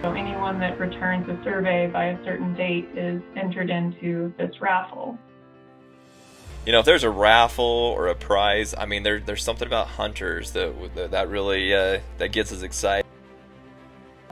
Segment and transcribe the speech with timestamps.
[0.00, 5.18] So anyone that returns a survey by a certain date is entered into this raffle.
[6.64, 9.88] You know, if there's a raffle or a prize, I mean, there, there's something about
[9.88, 13.04] hunters that that really uh, that gets us excited.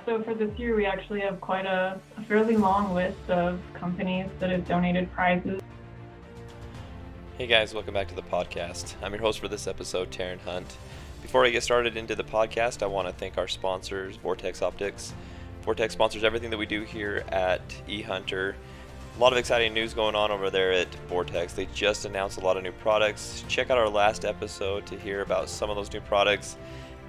[0.04, 4.28] So for this year, we actually have quite a, a fairly long list of companies
[4.38, 5.60] that have donated prizes.
[7.38, 8.94] Hey guys, welcome back to the podcast.
[9.02, 10.76] I'm your host for this episode, Taryn Hunt.
[11.22, 15.12] Before I get started into the podcast, I want to thank our sponsors, Vortex Optics.
[15.66, 18.54] Vortex sponsors everything that we do here at eHunter.
[19.16, 21.54] A lot of exciting news going on over there at Vortex.
[21.54, 23.44] They just announced a lot of new products.
[23.48, 26.56] Check out our last episode to hear about some of those new products.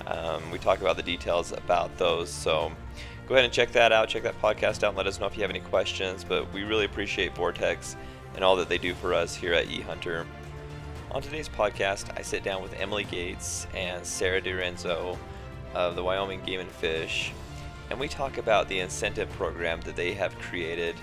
[0.08, 2.32] Um, we talk about the details about those.
[2.32, 2.72] So
[3.28, 4.10] go ahead and check that out.
[4.10, 6.24] Check that podcast out and let us know if you have any questions.
[6.24, 7.96] But we really appreciate Vortex
[8.34, 10.26] and all that they do for us here at eHunter.
[11.12, 15.16] On today's podcast, I sit down with Emily Gates and Sarah DiRenzo
[15.76, 17.34] of the Wyoming Game and Fish,
[17.90, 20.96] and we talk about the incentive program that they have created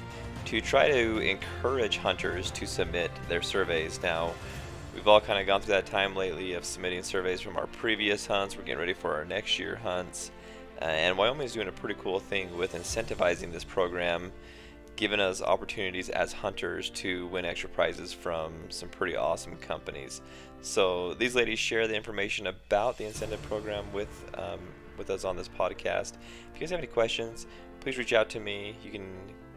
[0.47, 4.01] to try to encourage hunters to submit their surveys.
[4.03, 4.35] Now,
[4.95, 8.27] we've all kind of gone through that time lately of submitting surveys from our previous
[8.27, 8.57] hunts.
[8.57, 10.31] We're getting ready for our next year hunts.
[10.81, 14.33] Uh, and Wyoming is doing a pretty cool thing with incentivizing this program
[14.97, 20.21] given us opportunities as hunters to win extra prizes from some pretty awesome companies.
[20.63, 24.61] So these ladies share the information about the incentive program with um,
[24.99, 26.15] with us on this podcast.
[26.15, 27.47] If you guys have any questions,
[27.81, 28.77] please reach out to me.
[28.83, 29.09] You can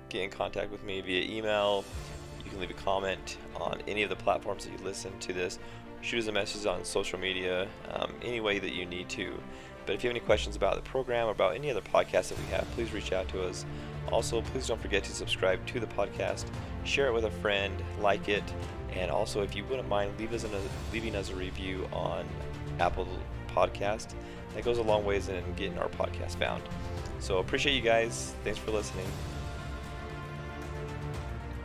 [0.09, 1.83] get in contact with me via email.
[2.43, 5.59] You can leave a comment on any of the platforms that you listen to this.
[6.02, 9.33] Shoot us a message on social media, um, any way that you need to.
[9.85, 12.38] But if you have any questions about the program or about any other podcast that
[12.38, 13.65] we have, please reach out to us
[14.11, 16.45] also, please don't forget to subscribe to the podcast,
[16.85, 18.43] share it with a friend, like it,
[18.93, 20.49] and also, if you wouldn't mind, leave us a,
[20.93, 22.25] leaving us a review on
[22.80, 23.08] Apple
[23.49, 24.13] Podcast.
[24.55, 26.63] That goes a long ways in getting our podcast found.
[27.19, 28.33] So appreciate you guys.
[28.43, 29.07] Thanks for listening.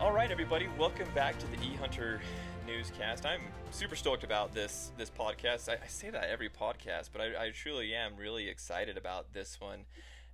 [0.00, 2.20] All right, everybody, welcome back to the E Hunter
[2.66, 3.24] newscast.
[3.24, 3.40] I'm
[3.70, 5.68] super stoked about this this podcast.
[5.68, 9.60] I, I say that every podcast, but I, I truly am really excited about this
[9.60, 9.80] one.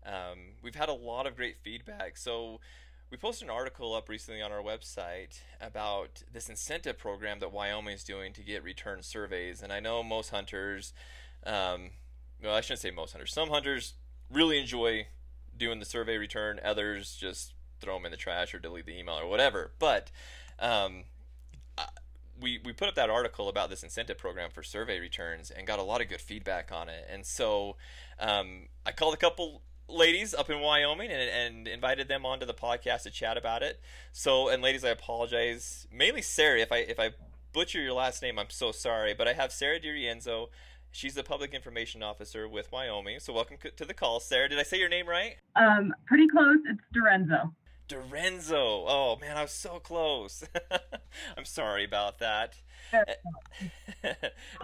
[0.06, 2.16] Um, we've had a lot of great feedback.
[2.16, 2.60] So
[3.10, 7.94] we posted an article up recently on our website about this incentive program that Wyoming
[7.94, 9.62] is doing to get return surveys.
[9.62, 10.92] And I know most hunters,
[11.46, 11.90] um,
[12.42, 13.94] well, I shouldn't say most hunters, some hunters
[14.30, 15.06] really enjoy
[15.56, 19.14] doing the survey return, others just throw them in the trash or delete the email
[19.14, 19.72] or whatever.
[19.78, 20.10] But
[20.58, 21.04] um,
[22.40, 25.78] we, we put up that article about this incentive program for survey returns and got
[25.78, 27.06] a lot of good feedback on it.
[27.10, 27.76] And so
[28.18, 32.54] um, I called a couple ladies up in Wyoming and, and invited them onto the
[32.54, 33.80] podcast to chat about it.
[34.12, 35.86] So, and ladies, I apologize.
[35.92, 37.10] Mainly Sarah, if I if I
[37.52, 39.14] butcher your last name, I'm so sorry.
[39.14, 40.48] But I have Sarah DiRienzo.
[40.90, 43.20] She's the public information officer with Wyoming.
[43.20, 44.48] So, welcome to the call, Sarah.
[44.48, 45.36] Did I say your name right?
[45.54, 46.58] Um, pretty close.
[46.68, 47.52] It's Dorenzo.
[47.88, 48.84] Dorenzo.
[48.86, 50.44] Oh man, I was so close.
[51.36, 52.54] I'm sorry about that.
[52.92, 54.14] and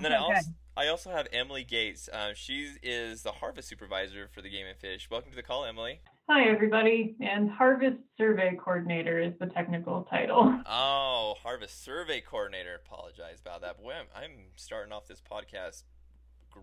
[0.01, 2.09] then I also I also have Emily Gates.
[2.09, 5.09] Uh, she is the harvest supervisor for the Game and Fish.
[5.11, 6.01] Welcome to the call, Emily.
[6.29, 7.17] Hi, everybody.
[7.21, 10.59] And Harvest Survey Coordinator is the technical title.
[10.67, 12.75] Oh, Harvest Survey Coordinator.
[12.75, 13.81] Apologize about that.
[13.81, 15.83] Boy, I'm, I'm starting off this podcast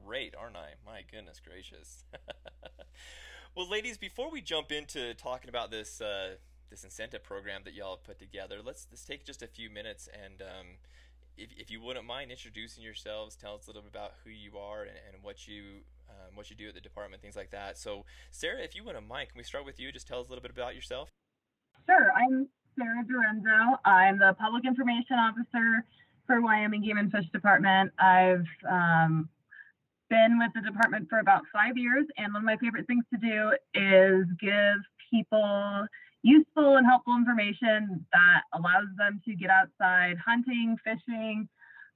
[0.06, 0.74] great, aren't I?
[0.86, 2.06] My goodness gracious.
[3.56, 6.36] well, ladies, before we jump into talking about this uh,
[6.70, 10.08] this incentive program that y'all have put together, let's let's take just a few minutes
[10.14, 10.68] and um,
[11.38, 14.58] if, if you wouldn't mind introducing yourselves, tell us a little bit about who you
[14.58, 17.78] are and, and what you um, what you do at the department, things like that.
[17.78, 19.92] So, Sarah, if you wouldn't mind, can we start with you?
[19.92, 21.10] Just tell us a little bit about yourself.
[21.86, 22.12] Sure.
[22.12, 22.48] I'm
[22.78, 23.78] Sarah Dorenzo.
[23.86, 25.86] I'm the public information officer
[26.28, 27.92] for Wyoming Game and Fish Department.
[27.98, 29.30] I've um,
[30.12, 33.20] been with the department for about five years, and one of my favorite things to
[33.20, 34.78] do is give
[35.10, 35.88] people
[36.22, 41.48] useful and helpful information that allows them to get outside hunting, fishing,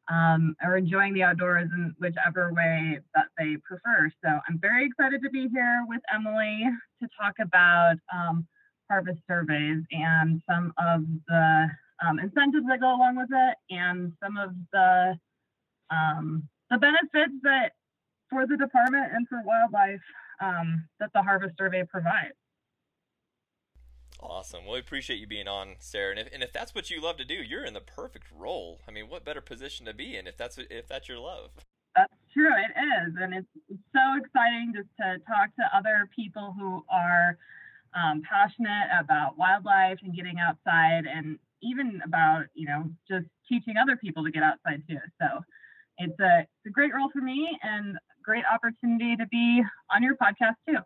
[0.09, 4.09] um, or enjoying the outdoors in whichever way that they prefer.
[4.23, 6.63] So I'm very excited to be here with Emily
[7.01, 8.47] to talk about um,
[8.89, 11.67] harvest surveys and some of the
[12.05, 15.19] um, incentives that go along with it and some of the
[15.91, 17.73] um, the benefits that
[18.29, 20.01] for the department and for wildlife
[20.41, 22.35] um, that the harvest survey provides.
[24.19, 24.63] Awesome.
[24.63, 26.11] Well, we appreciate you being on, Sarah.
[26.11, 28.79] And if, and if that's what you love to do, you're in the perfect role.
[28.87, 31.51] I mean, what better position to be in if that's if that's your love?
[31.95, 32.51] That's true.
[32.51, 33.47] It is, and it's
[33.93, 37.37] so exciting just to talk to other people who are
[37.93, 43.95] um, passionate about wildlife and getting outside, and even about you know just teaching other
[43.95, 44.97] people to get outside too.
[45.21, 45.43] So
[45.97, 49.61] it's a it's a great role for me and great opportunity to be
[49.93, 50.77] on your podcast too.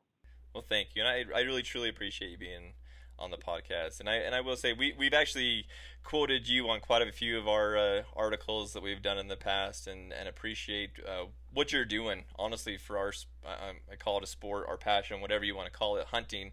[0.54, 2.74] Well, thank you, and I I really truly appreciate you being
[3.20, 4.00] on the podcast.
[4.00, 5.66] And I and I will say we we've actually
[6.04, 9.36] quoted you on quite a few of our uh, articles that we've done in the
[9.36, 12.24] past, and and appreciate uh, what you're doing.
[12.38, 13.12] Honestly, for our
[13.46, 16.52] I, call it a sport, our passion, whatever you want to call it, hunting.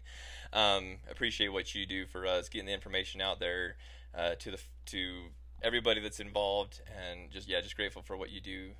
[0.53, 3.77] Um, appreciate what you do for us, getting the information out there
[4.13, 5.29] uh, to the to
[5.67, 8.71] everybody that's involved, and just yeah, just grateful for what you do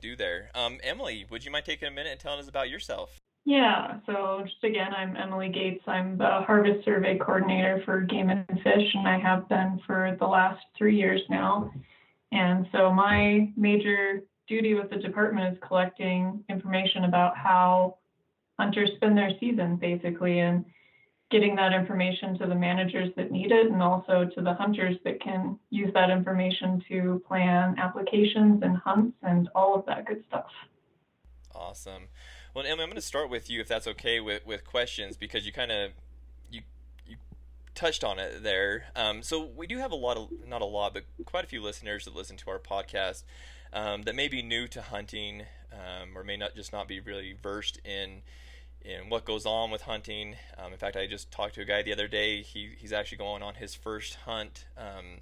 [0.00, 0.50] do there.
[0.54, 3.20] Um, Emily, would you mind taking a minute and telling us about yourself?
[3.46, 5.82] Yeah, so just again, I'm Emily Gates.
[5.86, 10.26] I'm the Harvest Survey Coordinator for Game and Fish, and I have been for the
[10.26, 11.72] last three years now.
[12.32, 17.98] And so my major duty with the department is collecting information about how
[18.58, 20.64] hunters spend their season, basically, and
[21.30, 25.20] getting that information to the managers that need it and also to the hunters that
[25.20, 30.50] can use that information to plan applications and hunts and all of that good stuff.
[31.54, 32.04] Awesome.
[32.54, 35.46] Well, Emily, I'm going to start with you if that's okay with, with questions because
[35.46, 35.90] you kind of
[36.50, 36.62] you
[37.06, 37.16] you
[37.74, 38.84] touched on it there.
[38.94, 41.62] Um, so we do have a lot of not a lot, but quite a few
[41.62, 43.24] listeners that listen to our podcast
[43.72, 45.42] um, that may be new to hunting
[45.72, 48.22] um, or may not just not be really versed in
[48.84, 50.36] in what goes on with hunting.
[50.58, 52.42] Um, in fact, I just talked to a guy the other day.
[52.42, 54.66] He he's actually going on his first hunt.
[54.76, 55.20] Um,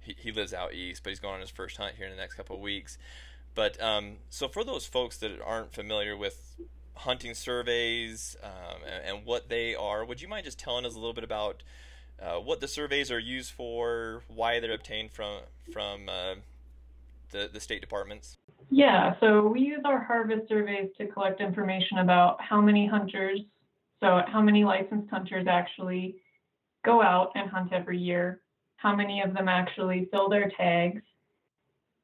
[0.00, 2.20] he, he lives out east, but he's going on his first hunt here in the
[2.20, 2.98] next couple of weeks.
[3.54, 6.56] But um, so for those folks that aren't familiar with
[6.94, 10.98] hunting surveys um, and, and, what they are, would you mind just telling us a
[10.98, 11.62] little bit about
[12.20, 15.40] uh, what the surveys are used for, why they're obtained from
[15.72, 16.34] from uh,
[17.30, 18.38] the the state departments?
[18.70, 23.40] Yeah, so we use our harvest surveys to collect information about how many hunters,
[24.00, 26.16] so how many licensed hunters actually
[26.84, 28.40] go out and hunt every year,
[28.76, 31.02] how many of them actually fill their tags,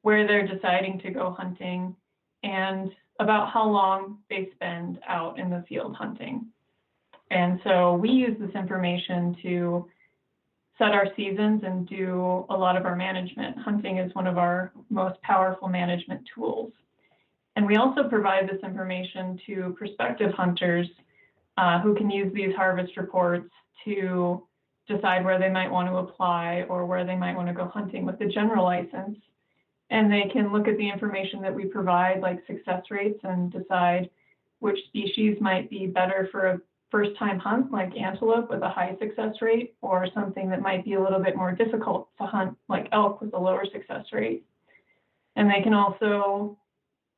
[0.01, 1.95] where they're deciding to go hunting,
[2.43, 6.45] and about how long they spend out in the field hunting.
[7.31, 9.87] And so we use this information to
[10.77, 13.57] set our seasons and do a lot of our management.
[13.57, 16.71] Hunting is one of our most powerful management tools.
[17.55, 20.87] And we also provide this information to prospective hunters
[21.57, 23.49] uh, who can use these harvest reports
[23.85, 24.43] to
[24.87, 28.05] decide where they might want to apply or where they might want to go hunting
[28.05, 29.17] with the general license
[29.93, 34.09] and they can look at the information that we provide, like success rates, and decide
[34.59, 36.61] which species might be better for a
[36.93, 40.93] first time hunt, like antelope with a high success rate, or something that might be
[40.93, 44.45] a little bit more difficult to hunt, like elk with a lower success rate.
[45.35, 46.55] And they can also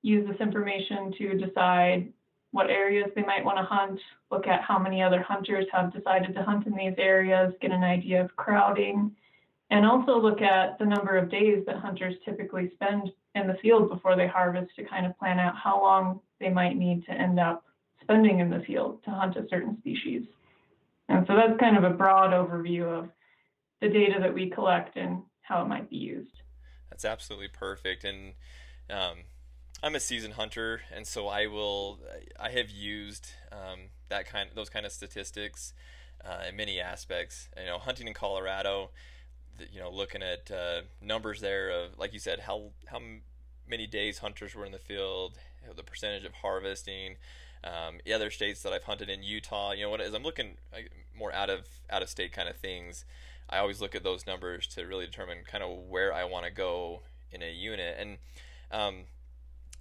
[0.01, 2.13] use this information to decide
[2.51, 3.99] what areas they might want to hunt,
[4.31, 7.83] look at how many other hunters have decided to hunt in these areas, get an
[7.83, 9.11] idea of crowding,
[9.71, 13.89] and also look at the number of days that hunters typically spend in the field
[13.89, 17.41] before they harvest to kind of plan out how long they might need to end
[17.41, 17.65] up
[18.05, 20.23] spending in the field to hunt a certain species.
[21.09, 23.09] And so that's kind of a broad overview of
[23.81, 26.31] the data that we collect and how it might be used.
[26.89, 28.03] That's absolutely perfect.
[28.03, 28.33] And
[28.89, 29.17] um,
[29.83, 31.99] I'm a seasoned hunter, and so I will.
[32.39, 35.73] I have used um, that kind, those kind of statistics
[36.23, 37.49] uh, in many aspects.
[37.57, 38.91] You know, hunting in Colorado
[39.71, 42.99] you know, looking at uh, numbers there of, like you said, how how
[43.67, 45.37] many days hunters were in the field,
[45.75, 47.15] the percentage of harvesting.
[47.65, 50.57] Um, the other states that I've hunted in Utah, you know, what as I'm looking
[51.17, 53.05] more out of out of state kind of things,
[53.49, 56.51] I always look at those numbers to really determine kind of where I want to
[56.51, 57.97] go in a unit.
[57.99, 58.17] And
[58.71, 59.03] um,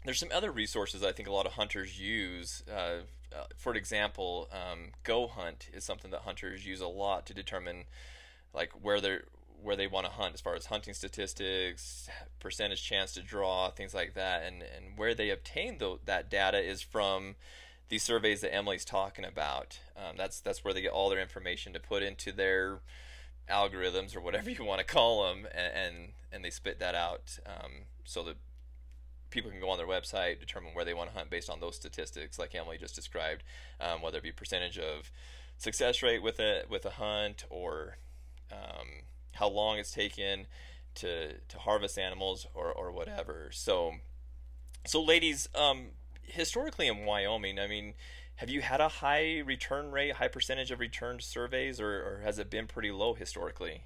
[0.05, 2.63] there's some other resources I think a lot of hunters use.
[2.71, 3.03] Uh,
[3.35, 7.85] uh, for example, um, Go Hunt is something that hunters use a lot to determine
[8.55, 9.25] like where they're
[9.63, 13.95] where they want to hunt as far as hunting statistics, percentage chance to draw, things
[13.95, 14.43] like that.
[14.45, 17.37] And, and where they obtain the, that data is from
[17.89, 19.79] these surveys that Emily's talking about.
[19.97, 22.81] Um, that's, that's where they get all their information to put into their
[23.51, 25.97] algorithms or whatever you want to call them, and, and,
[26.33, 27.73] and they spit that out um,
[28.05, 28.37] so that
[29.31, 31.75] people can go on their website, determine where they want to hunt based on those
[31.75, 33.43] statistics, like Emily just described,
[33.81, 35.11] um, whether it be percentage of
[35.59, 37.97] success rate with a with a hunt or
[38.53, 38.87] um,
[39.33, 40.47] how long it's taken
[40.95, 43.49] to to harvest animals or or whatever.
[43.53, 43.95] So
[44.87, 45.89] so ladies, um,
[46.27, 47.95] historically in Wyoming, I mean,
[48.37, 52.39] have you had a high return rate, high percentage of returned surveys, or, or has
[52.39, 53.85] it been pretty low historically?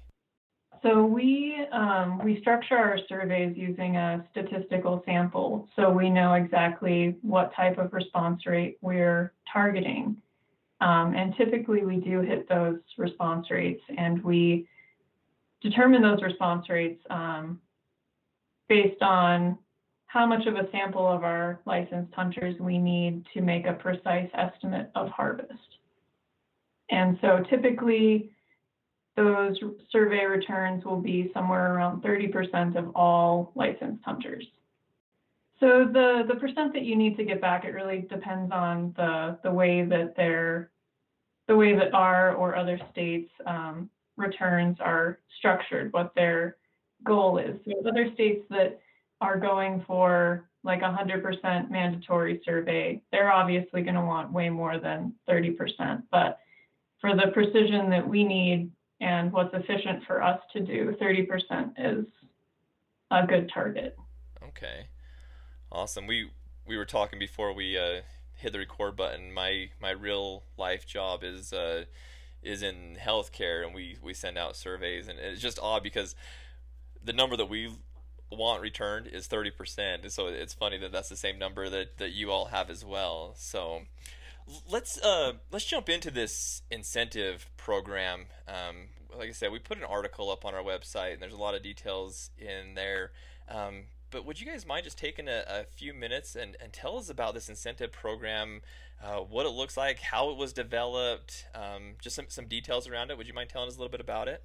[0.81, 7.17] So we um, we structure our surveys using a statistical sample, so we know exactly
[7.21, 10.15] what type of response rate we're targeting,
[10.79, 14.67] um, and typically we do hit those response rates, and we
[15.61, 17.59] determine those response rates um,
[18.69, 19.57] based on
[20.09, 24.27] how much of a sample of our licensed hunters we need to make a precise
[24.33, 25.53] estimate of harvest.
[26.89, 28.31] And so typically,
[29.15, 29.55] those
[29.91, 34.47] survey returns will be somewhere around 30% of all licensed hunters.
[35.59, 39.37] So the, the percent that you need to get back, it really depends on the,
[39.43, 40.71] the way that their,
[41.47, 46.57] the way that our or other states um, returns are structured, what their
[47.03, 47.55] goal is.
[47.63, 48.79] So other states that
[49.21, 54.77] are going for like a 100% mandatory survey, they're obviously going to want way more
[54.77, 56.03] than 30%.
[56.11, 56.39] But
[56.99, 62.05] for the precision that we need and what's efficient for us to do, 30% is
[63.11, 63.97] a good target.
[64.43, 64.87] Okay.
[65.71, 66.07] Awesome.
[66.07, 66.31] We
[66.67, 68.01] we were talking before we uh,
[68.33, 69.31] hit the record button.
[69.33, 71.85] My my real life job is uh,
[72.41, 76.15] is in healthcare, and we we send out surveys, and it's just odd because
[77.03, 77.71] the number that we
[78.31, 80.11] want returned is 30%.
[80.11, 83.33] So it's funny that that's the same number that, that you all have as well.
[83.37, 83.81] So
[84.69, 88.25] let's uh, let's jump into this incentive program.
[88.47, 91.37] Um, like I said, we put an article up on our website, and there's a
[91.37, 93.11] lot of details in there.
[93.49, 96.97] Um, but would you guys mind just taking a, a, few minutes and, and tell
[96.97, 98.61] us about this incentive program,
[99.03, 103.11] uh, what it looks like, how it was developed, um, just some, some details around
[103.11, 103.17] it?
[103.17, 104.43] Would you mind telling us a little bit about it?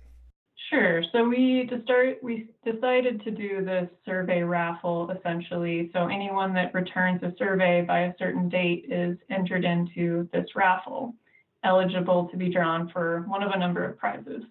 [0.75, 1.05] Sure.
[1.13, 5.89] So we to start we decided to do this survey raffle essentially.
[5.93, 11.15] So anyone that returns a survey by a certain date is entered into this raffle,
[11.63, 14.43] eligible to be drawn for one of a number of prizes.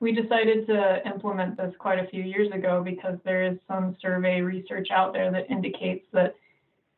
[0.00, 4.40] We decided to implement this quite a few years ago because there is some survey
[4.40, 6.34] research out there that indicates that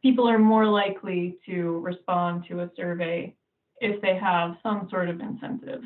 [0.00, 3.34] people are more likely to respond to a survey
[3.80, 5.82] if they have some sort of incentive.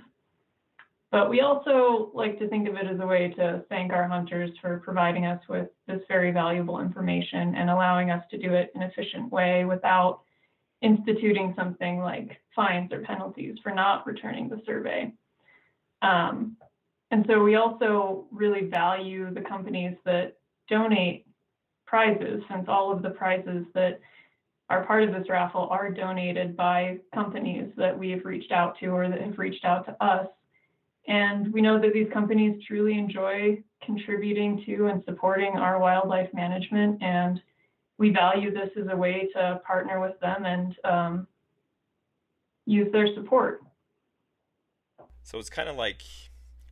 [1.11, 4.51] But we also like to think of it as a way to thank our hunters
[4.61, 8.83] for providing us with this very valuable information and allowing us to do it in
[8.83, 10.21] an efficient way without
[10.83, 15.11] instituting something like fines or penalties for not returning the survey.
[16.03, 16.57] Um,
[17.11, 20.37] and so we also really value the companies that
[20.69, 21.27] donate
[21.87, 23.99] prizes, since all of the prizes that
[24.69, 28.89] are part of this raffle are donated by companies that we have reached out to
[28.89, 30.27] or that have reached out to us.
[31.09, 37.03] And we know that these companies truly enjoy contributing to and supporting our wildlife management.
[37.03, 37.41] And
[37.97, 41.27] we value this as a way to partner with them and um,
[42.67, 43.63] use their support.
[45.23, 46.03] So it's kind of like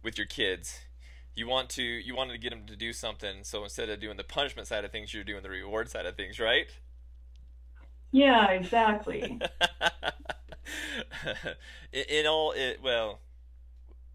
[0.04, 0.80] with your kids.
[1.34, 4.16] You want to you wanted to get them to do something, so instead of doing
[4.16, 6.66] the punishment side of things, you're doing the reward side of things, right?
[8.10, 9.38] Yeah, exactly.
[11.92, 13.20] in, in all it well,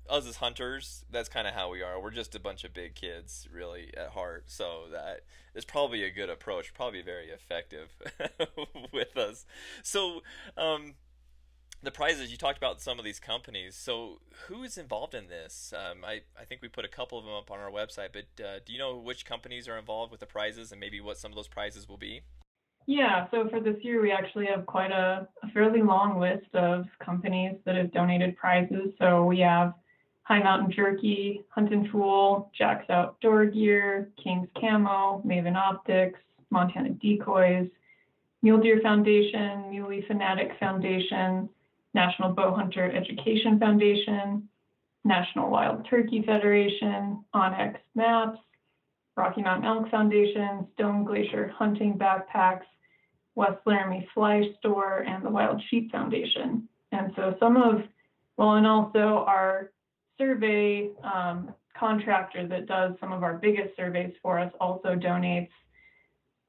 [0.10, 2.02] us as hunters, that's kind of how we are.
[2.02, 4.46] We're just a bunch of big kids, really, at heart.
[4.48, 5.22] So that
[5.56, 7.90] is probably a good approach, probably very effective
[8.94, 9.46] with us.
[9.84, 10.22] So,
[10.58, 10.96] um,
[11.84, 13.76] the prizes you talked about some of these companies.
[13.76, 15.74] So, who is involved in this?
[15.76, 18.44] Um, I I think we put a couple of them up on our website, but
[18.44, 21.32] uh, do you know which companies are involved with the prizes and maybe what some
[21.32, 22.22] of those prizes will be?
[22.88, 26.86] Yeah, so for this year, we actually have quite a, a fairly long list of
[27.04, 28.92] companies that have donated prizes.
[29.00, 29.74] So we have
[30.32, 36.22] High Mountain Jerky, Hunt and Tool, Jax Outdoor Gear, King's Camo, Maven Optics,
[36.52, 37.68] Montana Decoys,
[38.42, 41.50] Mule Deer Foundation, Muley Fanatic Foundation,
[41.94, 44.48] National Bowhunter Education Foundation,
[45.04, 48.40] National Wild Turkey Federation, onX Maps,
[49.18, 52.64] Rocky Mountain Elk Foundation, Stone Glacier Hunting Backpacks,
[53.36, 56.70] West Laramie Fly Store, and the Wild Sheep Foundation.
[56.94, 57.82] And so some of,
[58.38, 59.72] well, and also our
[60.18, 65.50] survey um, contractor that does some of our biggest surveys for us also donates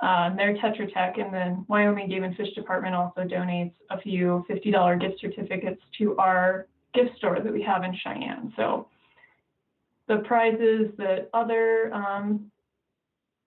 [0.00, 4.44] uh, their Tetra Tech, and then Wyoming Game and Fish Department also donates a few
[4.50, 8.52] $50 gift certificates to our gift store that we have in Cheyenne.
[8.56, 8.88] So
[10.08, 12.50] the prizes that other um,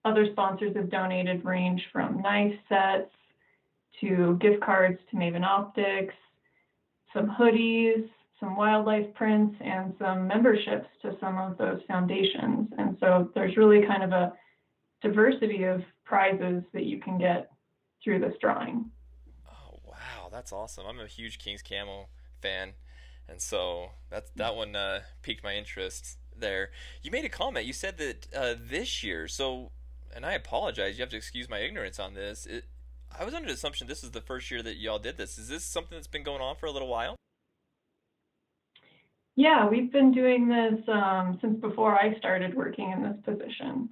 [0.06, 3.10] other sponsors have donated range from knife sets
[4.00, 6.14] to gift cards to Maven Optics,
[7.12, 12.68] some hoodies, some wildlife prints and some memberships to some of those foundations.
[12.78, 14.32] And so there's really kind of a
[15.02, 17.50] diversity of prizes that you can get
[18.02, 18.90] through this drawing.
[19.48, 20.86] Oh wow, that's awesome!
[20.86, 22.08] I'm a huge King's Camo
[22.40, 22.74] fan,
[23.28, 26.70] and so that that one uh, piqued my interest there.
[27.02, 27.66] You made a comment.
[27.66, 29.72] You said that uh, this year, so
[30.14, 30.98] and I apologize.
[30.98, 32.46] You have to excuse my ignorance on this.
[32.46, 32.64] It,
[33.18, 35.38] I was under the assumption this is the first year that y'all did this.
[35.38, 37.16] Is this something that's been going on for a little while?
[39.36, 43.90] Yeah, we've been doing this um, since before I started working in this position.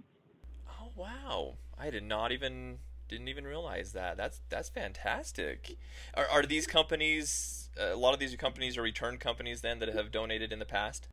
[0.68, 1.54] Oh wow!
[1.78, 4.16] I did not even didn't even realize that.
[4.16, 5.76] That's that's fantastic.
[6.14, 7.68] Are are these companies?
[7.78, 10.64] Uh, a lot of these companies are return companies then that have donated in the
[10.64, 11.08] past.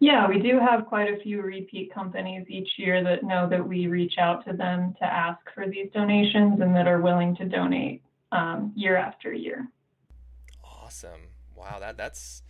[0.00, 3.86] Yeah, we do have quite a few repeat companies each year that know that we
[3.88, 8.02] reach out to them to ask for these donations and that are willing to donate
[8.32, 9.68] um, year after year.
[10.64, 11.30] Awesome!
[11.58, 12.42] Wow, that that's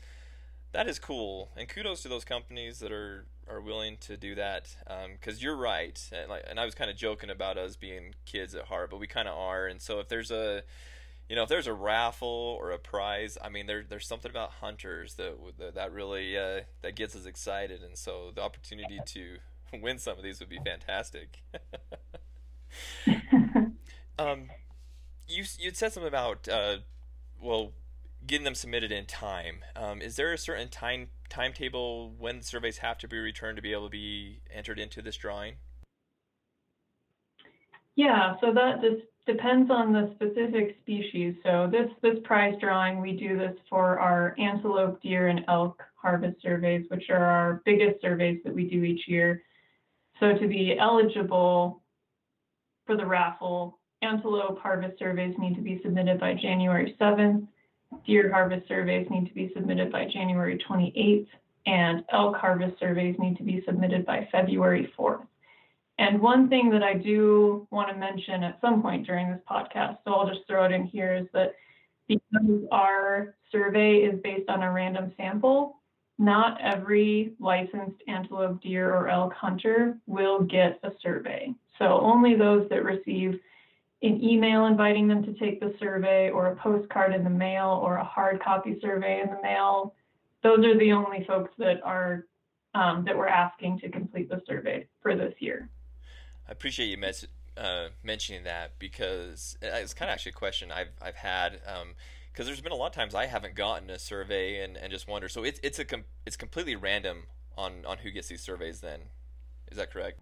[0.72, 4.76] that is cool, and kudos to those companies that are are willing to do that.
[5.12, 8.14] Because um, you're right, and, like, and I was kind of joking about us being
[8.26, 9.66] kids at heart, but we kind of are.
[9.66, 10.62] And so if there's a
[11.28, 14.50] you know, if there's a raffle or a prize, I mean, there, there's something about
[14.60, 15.34] hunters that
[15.74, 19.36] that, really uh, that gets us excited, and so the opportunity to
[19.80, 21.42] win some of these would be fantastic.
[24.18, 24.48] um,
[25.28, 26.78] you you said something about uh,
[27.42, 27.72] well,
[28.28, 29.64] getting them submitted in time.
[29.74, 33.72] Um, is there a certain time timetable when surveys have to be returned to be
[33.72, 35.54] able to be entered into this drawing?
[37.96, 41.34] Yeah, so that just depends on the specific species.
[41.42, 46.40] So this, this prize drawing, we do this for our antelope, deer, and elk harvest
[46.40, 49.42] surveys, which are our biggest surveys that we do each year.
[50.20, 51.82] So to be eligible
[52.86, 57.48] for the raffle, antelope harvest surveys need to be submitted by January 7th,
[58.06, 61.26] deer harvest surveys need to be submitted by January 28th,
[61.66, 65.26] and elk harvest surveys need to be submitted by February 4th.
[65.98, 69.98] And one thing that I do want to mention at some point during this podcast,
[70.04, 71.56] so I'll just throw it in here, is that
[72.06, 75.76] because our survey is based on a random sample,
[76.18, 81.52] not every licensed antelope, deer, or elk hunter will get a survey.
[81.78, 83.40] So only those that receive
[84.02, 87.96] an email inviting them to take the survey, or a postcard in the mail, or
[87.96, 89.94] a hard copy survey in the mail,
[90.42, 92.26] those are the only folks that are
[92.74, 95.68] um, that we're asking to complete the survey for this year.
[96.48, 97.26] I appreciate you mes-
[97.56, 102.46] uh, mentioning that because it's kind of actually a question I've I've had because um,
[102.46, 105.28] there's been a lot of times I haven't gotten a survey and, and just wonder.
[105.28, 107.24] So it's it's a com- it's completely random
[107.56, 108.80] on on who gets these surveys.
[108.80, 109.00] Then
[109.70, 110.20] is that correct?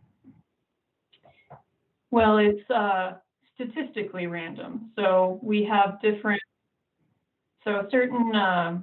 [2.11, 3.15] Well, it's uh,
[3.57, 4.93] statistically random.
[4.97, 6.41] So we have different.
[7.65, 8.79] So certain uh,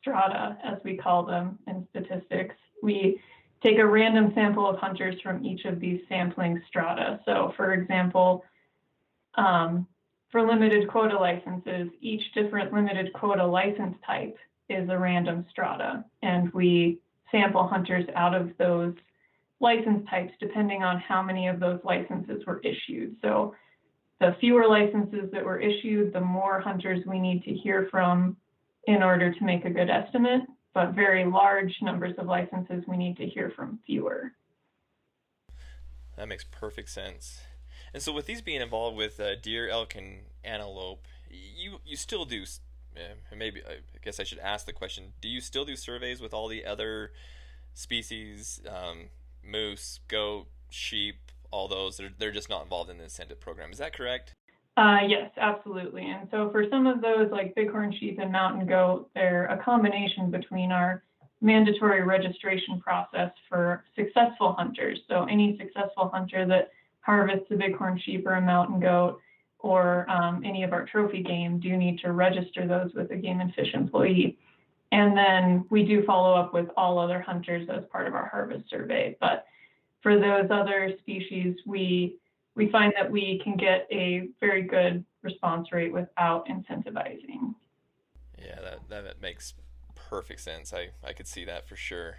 [0.00, 3.20] strata, as we call them in statistics, we
[3.64, 7.20] take a random sample of hunters from each of these sampling strata.
[7.24, 8.44] So for example,
[9.36, 9.86] um,
[10.30, 14.36] for limited quota licenses, each different limited quota license type
[14.68, 16.04] is a random strata.
[16.22, 16.98] And we
[17.30, 18.94] sample hunters out of those
[19.60, 23.16] license types depending on how many of those licenses were issued.
[23.22, 23.54] So
[24.20, 28.36] the fewer licenses that were issued, the more hunters we need to hear from
[28.86, 30.42] in order to make a good estimate
[30.78, 34.30] but very large numbers of licenses, we need to hear from fewer.
[36.16, 37.40] That makes perfect sense.
[37.92, 42.24] And so, with these being involved with uh, deer, elk, and antelope, you you still
[42.24, 42.44] do.
[43.36, 46.46] Maybe I guess I should ask the question: Do you still do surveys with all
[46.46, 47.12] the other
[47.74, 49.08] species, um,
[49.42, 51.96] moose, goat, sheep, all those?
[51.96, 53.72] They're they're just not involved in the incentive program.
[53.72, 54.34] Is that correct?
[54.76, 56.08] Uh, yes, absolutely.
[56.08, 60.30] And so for some of those, like bighorn sheep and mountain goat, they're a combination
[60.30, 61.02] between our
[61.40, 65.00] mandatory registration process for successful hunters.
[65.08, 69.20] So any successful hunter that harvests a bighorn sheep or a mountain goat
[69.58, 73.40] or um, any of our trophy game do need to register those with a game
[73.40, 74.38] and fish employee.
[74.92, 78.70] And then we do follow up with all other hunters as part of our harvest
[78.70, 79.16] survey.
[79.20, 79.44] But
[80.02, 82.16] for those other species, we
[82.54, 87.54] we find that we can get a very good response rate without incentivizing.
[88.36, 89.54] Yeah, that, that makes
[89.94, 90.72] perfect sense.
[90.72, 92.16] I, I could see that for sure.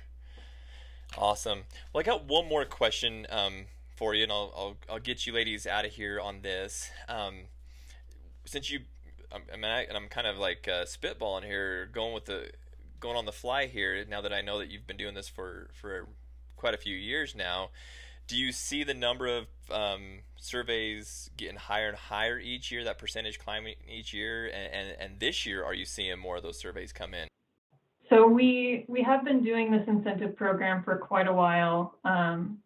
[1.17, 1.63] Awesome.
[1.91, 3.65] Well, I got one more question um,
[3.97, 6.89] for you, and I'll, I'll, I'll get you ladies out of here on this.
[7.09, 7.47] Um,
[8.45, 8.81] since you,
[9.33, 12.51] I mean, I, and I'm kind of like uh, spitballing here, going with the,
[12.99, 14.05] going on the fly here.
[14.07, 16.07] Now that I know that you've been doing this for for
[16.59, 17.69] quite a few years now,
[18.27, 22.83] do you see the number of um, surveys getting higher and higher each year?
[22.83, 26.43] That percentage climbing each year, and, and, and this year, are you seeing more of
[26.43, 27.27] those surveys come in?
[28.09, 32.59] So we we have been doing this incentive program for quite a while, um,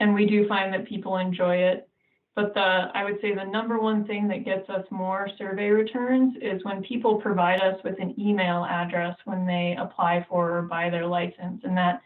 [0.00, 1.88] and we do find that people enjoy it.
[2.34, 6.36] But the I would say the number one thing that gets us more survey returns
[6.40, 10.88] is when people provide us with an email address when they apply for or buy
[10.88, 12.02] their license, and that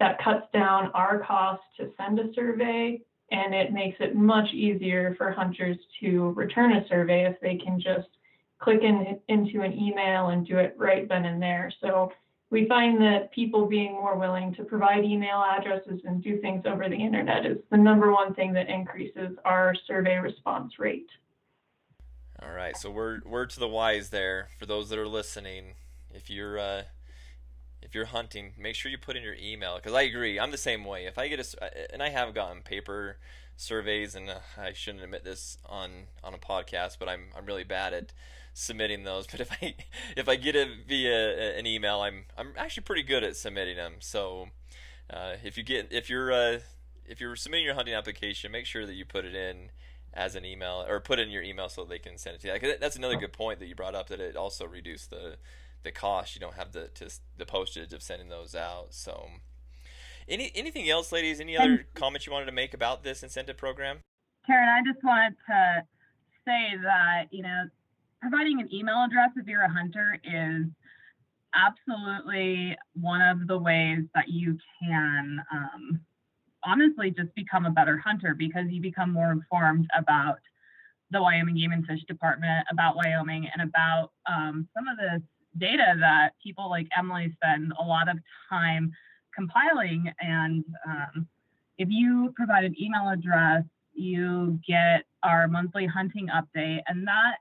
[0.00, 5.14] that cuts down our cost to send a survey and it makes it much easier
[5.18, 8.08] for hunters to return a survey if they can just
[8.58, 11.72] click in into an email and do it right then and there.
[11.80, 12.10] So
[12.50, 16.88] we find that people being more willing to provide email addresses and do things over
[16.88, 21.08] the internet is the number one thing that increases our survey response rate.
[22.42, 25.74] All right, so we're we're to the wise there for those that are listening.
[26.14, 26.82] If you're uh,
[27.88, 30.38] if you're hunting, make sure you put in your email because I agree.
[30.38, 31.06] I'm the same way.
[31.06, 33.16] If I get a and I have gotten paper
[33.56, 35.90] surveys, and uh, I shouldn't admit this on
[36.22, 38.12] on a podcast, but I'm I'm really bad at
[38.52, 39.26] submitting those.
[39.30, 39.74] But if I
[40.18, 43.94] if I get it via an email, I'm I'm actually pretty good at submitting them.
[44.00, 44.48] So
[45.08, 46.58] uh, if you get if you're uh,
[47.06, 49.70] if you're submitting your hunting application, make sure that you put it in
[50.12, 52.76] as an email or put in your email so they can send it to you.
[52.78, 55.36] That's another good point that you brought up that it also reduced the
[55.82, 56.34] the cost.
[56.34, 58.88] You don't have the to, the postage of sending those out.
[58.90, 59.28] So
[60.28, 61.40] any anything else, ladies?
[61.40, 63.98] Any other comments you wanted to make about this incentive program?
[64.46, 65.82] Karen, I just wanted to
[66.46, 67.64] say that you know
[68.20, 70.66] providing an email address if you're a hunter is
[71.54, 76.00] absolutely one of the ways that you can um,
[76.64, 80.38] honestly just become a better hunter because you become more informed about
[81.10, 85.22] the Wyoming Game and Fish Department, about Wyoming, and about um, some of this
[85.58, 88.18] data that people like Emily spend a lot of
[88.48, 88.92] time
[89.34, 90.12] compiling.
[90.20, 91.28] And um,
[91.78, 97.36] if you provide an email address, you get our monthly hunting update, and that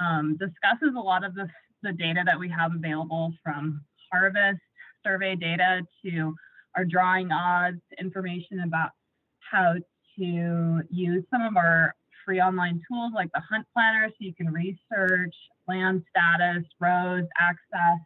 [0.00, 1.48] um, discusses a lot of the,
[1.82, 4.60] the data that we have available from harvest
[5.04, 6.34] survey data to
[6.76, 8.90] our drawing odds, information about
[9.50, 9.74] how
[10.18, 14.52] to use some of our free online tools like the Hunt Planner so you can
[14.52, 15.34] research
[15.68, 18.00] land status, roads, access,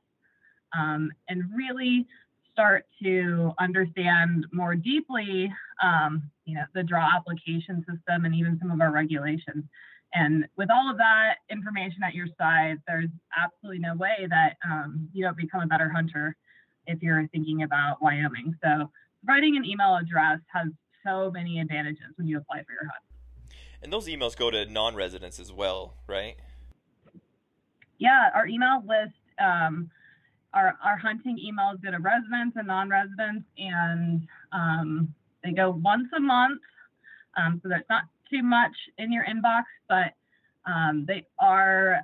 [0.77, 2.07] um, and really
[2.53, 5.53] start to understand more deeply,
[5.83, 9.65] um, you know, the draw application system and even some of our regulations.
[10.15, 15.09] And with all of that information at your side, there's absolutely no way that um,
[15.13, 16.37] you don't become a better hunter
[16.87, 18.55] if you're thinking about Wyoming.
[18.63, 18.91] So
[19.25, 20.69] providing an email address has
[21.05, 23.06] so many advantages when you apply for your hunt.
[23.83, 26.37] And those emails go to non-residents as well, right?
[27.99, 29.91] Yeah, our email list, um,
[30.53, 36.21] our our hunting emails go to residents and non-residents, and um, they go once a
[36.21, 36.61] month.
[37.37, 40.15] Um, so there's not too much in your inbox, but
[40.71, 42.01] um, they are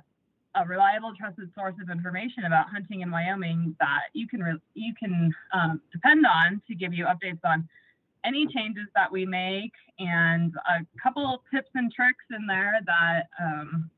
[0.55, 4.93] a reliable, trusted source of information about hunting in Wyoming that you can re- you
[4.97, 7.67] can um, depend on to give you updates on
[8.25, 13.89] any changes that we make and a couple tips and tricks in there that um,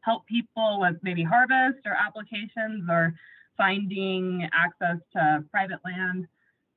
[0.00, 3.14] help people with maybe harvest or applications or
[3.56, 6.26] finding access to private land.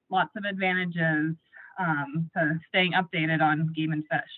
[0.09, 1.35] Lots of advantages
[1.79, 4.29] um, to staying updated on game and fish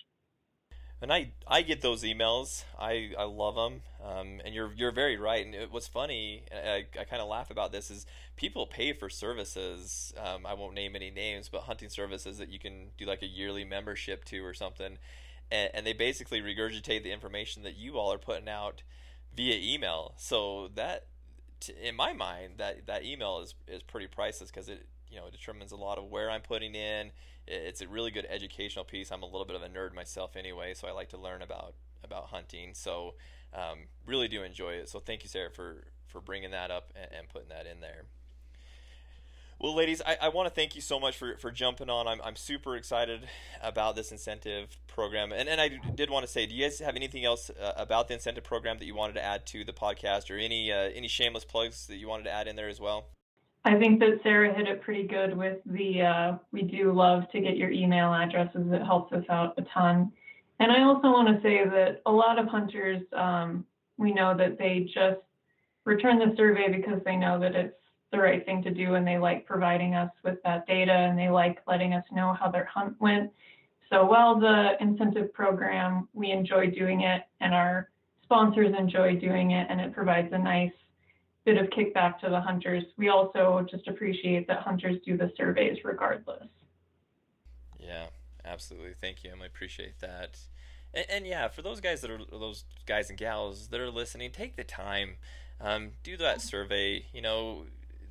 [1.04, 2.64] and I I get those emails.
[2.80, 3.82] I, I love them.
[4.02, 5.44] Um, and you're you're very right.
[5.44, 9.10] And it, what's funny, I, I kind of laugh about this, is people pay for
[9.10, 10.14] services.
[10.16, 13.26] Um, I won't name any names, but hunting services that you can do like a
[13.26, 14.96] yearly membership to or something,
[15.50, 18.82] and, and they basically regurgitate the information that you all are putting out
[19.36, 20.14] via email.
[20.16, 21.04] So that,
[21.82, 25.70] in my mind, that that email is is pretty priceless because it you know determines
[25.70, 27.10] a lot of where I'm putting in
[27.46, 29.10] it's a really good educational piece.
[29.10, 31.74] I'm a little bit of a nerd myself anyway, so I like to learn about
[32.02, 32.74] about hunting.
[32.74, 33.14] So
[33.52, 34.88] um, really do enjoy it.
[34.88, 38.04] So thank you, Sarah, for for bringing that up and, and putting that in there.
[39.60, 42.08] Well, ladies, I, I want to thank you so much for, for jumping on.
[42.08, 43.28] I'm, I'm super excited
[43.62, 45.32] about this incentive program.
[45.32, 48.08] And, and I did want to say, do you guys have anything else uh, about
[48.08, 51.08] the incentive program that you wanted to add to the podcast or any, uh, any
[51.08, 53.06] shameless plugs that you wanted to add in there as well?
[53.66, 57.40] I think that Sarah hit it pretty good with the uh, we do love to
[57.40, 58.70] get your email addresses.
[58.70, 60.12] It helps us out a ton.
[60.60, 63.64] And I also want to say that a lot of hunters, um,
[63.96, 65.20] we know that they just
[65.84, 67.74] return the survey because they know that it's
[68.12, 71.28] the right thing to do and they like providing us with that data and they
[71.28, 73.30] like letting us know how their hunt went.
[73.90, 77.90] So while the incentive program, we enjoy doing it and our
[78.22, 80.72] sponsors enjoy doing it and it provides a nice
[81.44, 82.84] bit of kickback to the hunters.
[82.96, 86.48] We also just appreciate that hunters do the surveys regardless.
[87.78, 88.06] Yeah,
[88.44, 88.94] absolutely.
[89.00, 90.38] Thank you, I appreciate that.
[90.94, 94.30] And, and, yeah, for those guys that are those guys and gals that are listening,
[94.30, 95.16] take the time,
[95.60, 97.04] um, do that survey.
[97.12, 97.64] You know,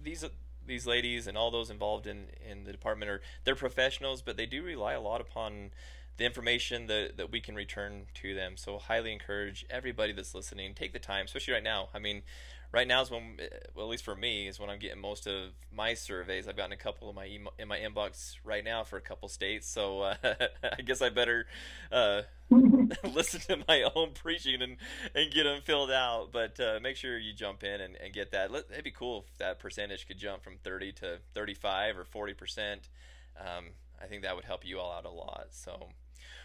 [0.04, 0.26] these
[0.66, 4.46] these ladies and all those involved in in the department are they're professionals, but they
[4.46, 5.72] do rely a lot upon
[6.18, 8.54] the information that, that we can return to them.
[8.56, 11.90] So highly encourage everybody that's listening, take the time, especially right now.
[11.94, 12.22] I mean,
[12.72, 13.38] right now is when,
[13.74, 16.48] well, at least for me, is when I'm getting most of my surveys.
[16.48, 19.28] I've gotten a couple of my email, in my inbox right now for a couple
[19.30, 20.16] states, so uh,
[20.78, 21.46] I guess I better
[21.92, 22.24] uh,
[23.04, 24.78] listen to my own preaching and,
[25.16, 26.30] and get them filled out.
[26.32, 28.52] But uh, make sure you jump in and, and get that.
[28.52, 32.34] Let, it'd be cool if that percentage could jump from 30 to 35 or 40
[32.34, 32.90] percent.
[33.40, 33.66] Um,
[34.02, 35.48] I think that would help you all out a lot.
[35.52, 35.90] So,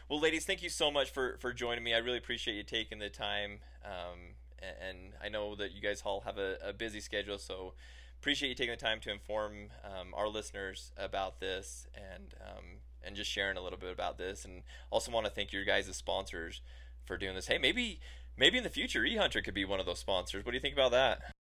[0.08, 1.94] well, ladies, thank you so much for for joining me.
[1.94, 3.60] I really appreciate you taking the time.
[3.84, 7.74] Um, and, I know that you guys all have a, a busy schedule, so
[8.20, 12.64] appreciate you taking the time to inform um, our listeners about this and um,
[13.04, 14.44] and just sharing a little bit about this.
[14.44, 16.60] And also want to thank your guys' as sponsors
[17.04, 17.46] for doing this.
[17.46, 18.00] Hey, maybe
[18.36, 20.44] maybe in the future, eHunter could be one of those sponsors.
[20.44, 21.34] What do you think about that?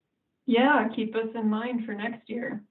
[0.46, 2.64] Yeah, keep us in mind for next year.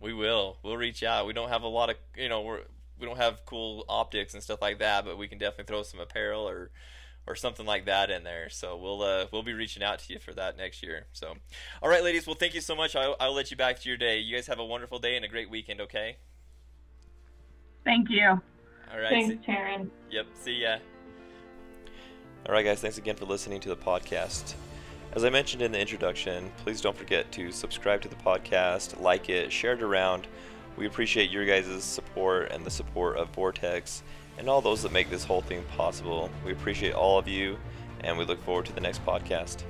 [0.00, 0.58] We will.
[0.62, 1.26] We'll reach out.
[1.26, 2.62] We don't have a lot of you know we're
[2.98, 6.00] we don't have cool optics and stuff like that, but we can definitely throw some
[6.00, 6.70] apparel or
[7.26, 8.48] or something like that in there.
[8.48, 11.06] So we'll uh, we'll be reaching out to you for that next year.
[11.12, 11.34] So,
[11.82, 12.26] all right, ladies.
[12.26, 12.96] Well, thank you so much.
[12.96, 14.18] I'll, I'll let you back to your day.
[14.18, 15.80] You guys have a wonderful day and a great weekend.
[15.82, 16.16] Okay.
[17.84, 18.28] Thank you.
[18.28, 19.10] All right.
[19.10, 19.88] Thanks, Taryn.
[20.10, 20.26] Yep.
[20.34, 20.78] See ya.
[22.46, 22.80] All right, guys.
[22.80, 24.54] Thanks again for listening to the podcast.
[25.12, 29.28] As I mentioned in the introduction, please don't forget to subscribe to the podcast, like
[29.28, 30.26] it, share it around.
[30.78, 34.04] We appreciate your guys' support and the support of Vortex
[34.38, 36.30] and all those that make this whole thing possible.
[36.46, 37.58] We appreciate all of you,
[38.04, 39.64] and we look forward to the next podcast.